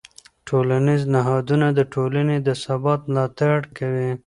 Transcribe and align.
ټولنیز 0.47 1.01
نهادونه 1.13 1.67
د 1.77 1.79
ټولنې 1.93 2.37
د 2.47 2.49
ثبات 2.63 3.01
ملاتړ 3.09 3.55
کوي. 3.77 4.11